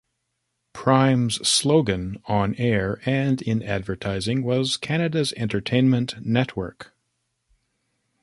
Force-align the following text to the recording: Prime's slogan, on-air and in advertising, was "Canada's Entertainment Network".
Prime's 0.73 1.47
slogan, 1.47 2.19
on-air 2.25 2.99
and 3.05 3.39
in 3.39 3.61
advertising, 3.61 4.41
was 4.41 4.75
"Canada's 4.75 5.31
Entertainment 5.37 6.15
Network". 6.25 6.95